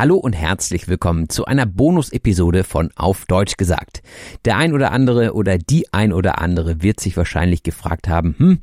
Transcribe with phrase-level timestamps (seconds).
[0.00, 4.00] Hallo und herzlich willkommen zu einer Bonus-Episode von Auf Deutsch gesagt.
[4.46, 8.60] Der ein oder andere oder die ein oder andere wird sich wahrscheinlich gefragt haben, hm,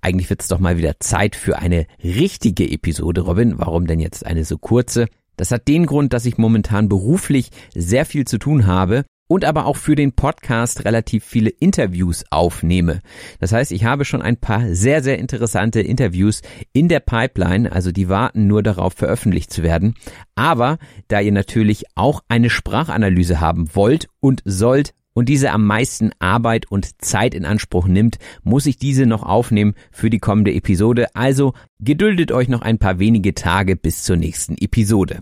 [0.00, 3.58] eigentlich wird es doch mal wieder Zeit für eine richtige Episode, Robin.
[3.58, 5.08] Warum denn jetzt eine so kurze?
[5.36, 9.66] Das hat den Grund, dass ich momentan beruflich sehr viel zu tun habe und aber
[9.66, 13.00] auch für den Podcast relativ viele Interviews aufnehme.
[13.38, 16.42] Das heißt, ich habe schon ein paar sehr, sehr interessante Interviews
[16.72, 19.94] in der Pipeline, also die warten nur darauf, veröffentlicht zu werden.
[20.34, 26.12] Aber da ihr natürlich auch eine Sprachanalyse haben wollt und sollt, und diese am meisten
[26.20, 31.08] Arbeit und Zeit in Anspruch nimmt, muss ich diese noch aufnehmen für die kommende Episode.
[31.16, 35.18] Also geduldet euch noch ein paar wenige Tage bis zur nächsten Episode.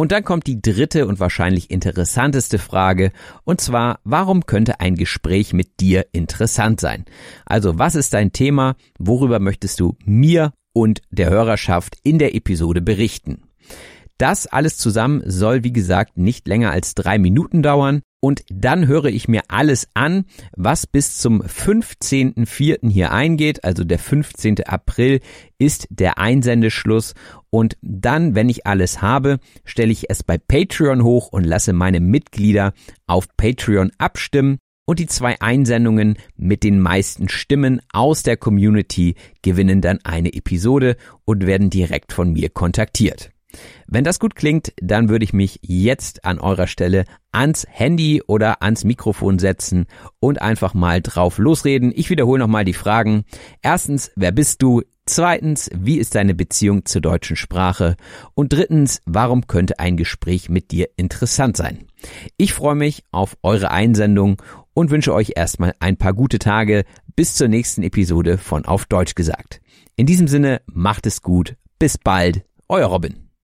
[0.00, 3.12] Und dann kommt die dritte und wahrscheinlich interessanteste Frage,
[3.44, 7.04] und zwar, warum könnte ein Gespräch mit dir interessant sein?
[7.44, 8.76] Also, was ist dein Thema?
[8.98, 13.42] Worüber möchtest du mir und der Hörerschaft in der Episode berichten?
[14.16, 18.00] Das alles zusammen soll, wie gesagt, nicht länger als drei Minuten dauern.
[18.20, 22.90] Und dann höre ich mir alles an, was bis zum 15.04.
[22.90, 23.64] hier eingeht.
[23.64, 24.64] Also der 15.
[24.66, 25.20] April
[25.58, 27.14] ist der Einsendeschluss.
[27.48, 32.00] Und dann, wenn ich alles habe, stelle ich es bei Patreon hoch und lasse meine
[32.00, 32.74] Mitglieder
[33.06, 34.58] auf Patreon abstimmen.
[34.86, 40.96] Und die zwei Einsendungen mit den meisten Stimmen aus der Community gewinnen dann eine Episode
[41.24, 43.30] und werden direkt von mir kontaktiert.
[43.86, 48.62] Wenn das gut klingt, dann würde ich mich jetzt an eurer Stelle ans Handy oder
[48.62, 49.86] ans Mikrofon setzen
[50.18, 51.92] und einfach mal drauf losreden.
[51.94, 53.24] Ich wiederhole nochmal die Fragen.
[53.62, 54.82] Erstens, wer bist du?
[55.06, 57.96] Zweitens, wie ist deine Beziehung zur deutschen Sprache?
[58.34, 61.86] Und drittens, warum könnte ein Gespräch mit dir interessant sein?
[62.36, 64.40] Ich freue mich auf eure Einsendung
[64.72, 66.84] und wünsche euch erstmal ein paar gute Tage
[67.16, 69.60] bis zur nächsten Episode von Auf Deutsch gesagt.
[69.96, 71.56] In diesem Sinne, macht es gut.
[71.78, 72.44] Bis bald.
[72.68, 73.29] Euer Robin.